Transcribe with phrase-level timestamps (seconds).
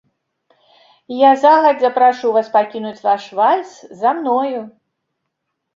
[1.15, 3.69] Я загадзя прашу вас пакінуць ваш вальс
[4.03, 4.59] за мною.